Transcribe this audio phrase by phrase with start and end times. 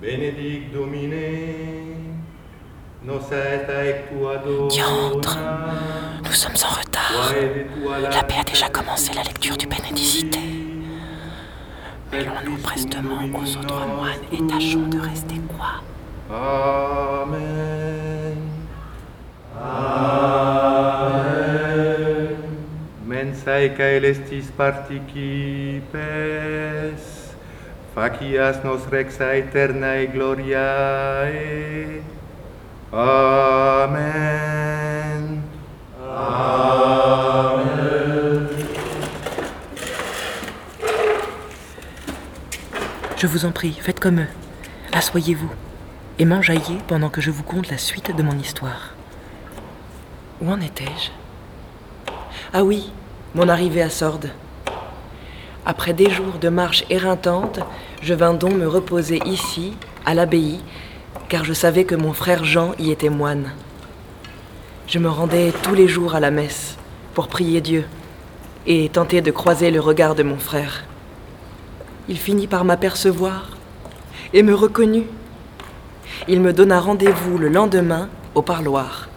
[0.00, 1.12] Benedic Domine,
[3.02, 3.18] nos
[4.68, 5.36] Diantre,
[6.24, 7.34] nous sommes en retard.
[8.12, 10.38] L'abbé a déjà commencé la lecture du Bénédicité.
[12.12, 15.82] Mêlons-nous prestement aux autres moines et tâchons de rester quoi?
[16.30, 18.36] Amen.
[19.60, 21.16] Amen.
[23.04, 25.96] Mensae caelestis participes
[27.94, 32.02] facias nos rexa eternae gloriae.
[32.92, 34.22] Amen.
[36.02, 37.68] Amen.
[43.16, 44.28] Je vous en prie, faites comme eux.
[44.92, 45.50] Assoyez-vous
[46.18, 48.94] et m'enjaillez pendant que je vous conte la suite de mon histoire.
[50.40, 51.10] Où en étais-je?
[52.52, 52.92] Ah oui,
[53.34, 54.30] mon arrivée à Sordes.
[55.70, 57.60] Après des jours de marche éreintante,
[58.00, 59.74] je vins donc me reposer ici,
[60.06, 60.60] à l'abbaye,
[61.28, 63.52] car je savais que mon frère Jean y était moine.
[64.86, 66.78] Je me rendais tous les jours à la messe
[67.12, 67.84] pour prier Dieu
[68.66, 70.84] et tenter de croiser le regard de mon frère.
[72.08, 73.50] Il finit par m'apercevoir
[74.32, 75.08] et me reconnut.
[76.28, 79.10] Il me donna rendez-vous le lendemain au parloir.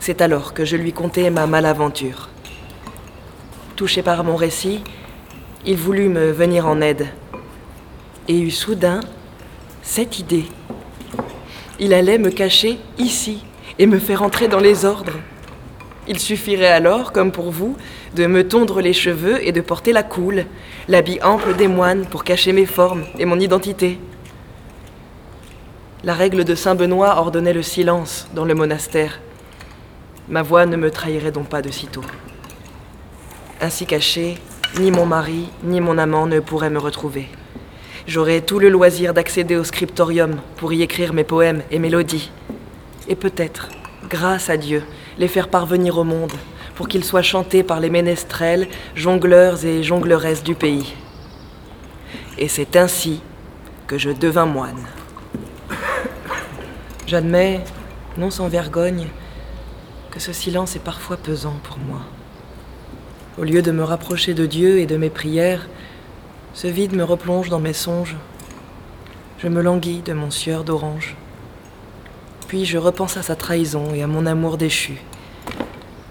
[0.00, 2.30] C'est alors que je lui contai ma malaventure.
[3.76, 4.82] Touché par mon récit,
[5.64, 7.08] il voulut me venir en aide
[8.28, 9.00] et eut soudain
[9.82, 10.44] cette idée.
[11.80, 13.44] Il allait me cacher ici
[13.78, 15.18] et me faire entrer dans les ordres.
[16.06, 17.76] Il suffirait alors, comme pour vous,
[18.14, 20.46] de me tondre les cheveux et de porter la coule,
[20.88, 23.98] l'habit ample des moines pour cacher mes formes et mon identité.
[26.04, 29.20] La règle de Saint Benoît ordonnait le silence dans le monastère.
[30.28, 32.04] Ma voix ne me trahirait donc pas de sitôt.
[33.60, 34.38] Ainsi caché,
[34.76, 37.28] ni mon mari, ni mon amant ne pourraient me retrouver.
[38.06, 42.30] J'aurai tout le loisir d'accéder au scriptorium pour y écrire mes poèmes et mélodies.
[43.08, 43.68] Et peut-être,
[44.08, 44.82] grâce à Dieu,
[45.18, 46.32] les faire parvenir au monde
[46.74, 50.94] pour qu'ils soient chantés par les ménestrels, jongleurs et jongleuresses du pays.
[52.38, 53.20] Et c'est ainsi
[53.86, 54.86] que je devins moine.
[57.06, 57.64] J'admets,
[58.16, 59.08] non sans vergogne,
[60.10, 62.00] que ce silence est parfois pesant pour moi.
[63.38, 65.68] Au lieu de me rapprocher de Dieu et de mes prières,
[66.54, 68.16] ce vide me replonge dans mes songes.
[69.38, 71.14] Je me languis de mon sueur d'orange.
[72.48, 74.94] Puis je repense à sa trahison et à mon amour déchu.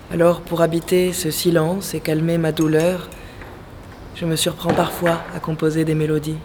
[0.09, 3.09] Alors, pour habiter ce silence et calmer ma douleur,
[4.15, 6.39] je me surprends parfois à composer des mélodies.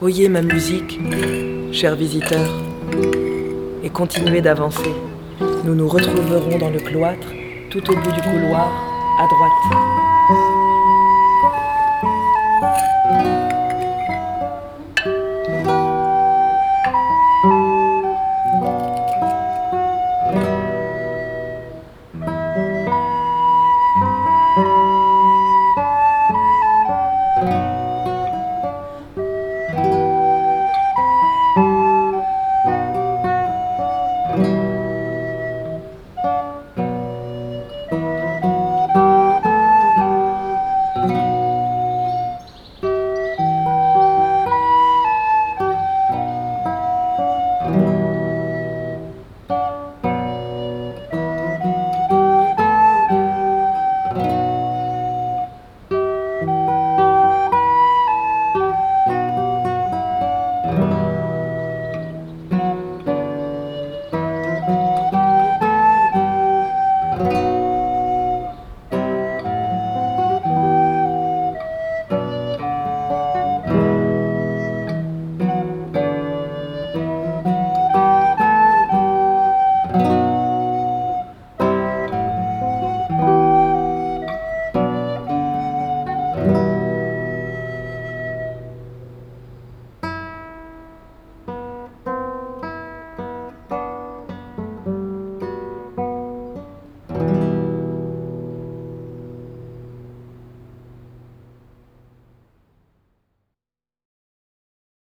[0.00, 0.98] Oyez ma musique,
[1.70, 2.50] chers visiteurs,
[3.86, 4.92] et continuez d'avancer.
[5.64, 7.28] Nous nous retrouverons dans le cloître,
[7.70, 8.68] tout au bout du couloir,
[9.20, 10.65] à droite.